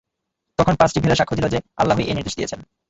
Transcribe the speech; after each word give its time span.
তখন 0.59 0.73
পাঁচটি 0.75 0.99
ভেড়া 0.99 1.15
সাক্ষ্য 1.15 1.35
দিল 1.37 1.45
যে, 1.47 1.59
আল্লাহই 1.77 2.05
এ 2.05 2.13
নির্দেশ 2.13 2.35
দিয়েছেন। 2.37 2.59